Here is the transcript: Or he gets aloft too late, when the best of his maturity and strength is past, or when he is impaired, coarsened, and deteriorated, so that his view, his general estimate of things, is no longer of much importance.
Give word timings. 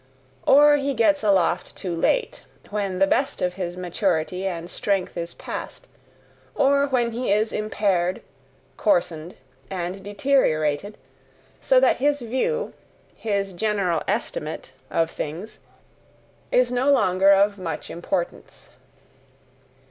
Or 0.47 0.77
he 0.77 0.95
gets 0.95 1.21
aloft 1.21 1.75
too 1.75 1.95
late, 1.95 2.43
when 2.71 2.97
the 2.97 3.05
best 3.05 3.39
of 3.39 3.53
his 3.53 3.77
maturity 3.77 4.47
and 4.47 4.67
strength 4.67 5.15
is 5.15 5.35
past, 5.35 5.85
or 6.55 6.87
when 6.87 7.11
he 7.11 7.31
is 7.31 7.53
impaired, 7.53 8.23
coarsened, 8.77 9.35
and 9.69 10.03
deteriorated, 10.03 10.97
so 11.59 11.79
that 11.81 11.97
his 11.97 12.19
view, 12.21 12.73
his 13.15 13.53
general 13.53 14.01
estimate 14.07 14.73
of 14.89 15.11
things, 15.11 15.59
is 16.51 16.71
no 16.71 16.89
longer 16.91 17.29
of 17.29 17.59
much 17.59 17.91
importance. 17.91 18.69